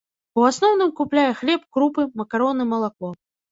У 0.39 0.45
асноўным 0.51 0.93
купляе 1.01 1.27
хлеб, 1.43 1.61
крупы, 1.79 2.09
макароны, 2.25 2.69
малако. 2.75 3.15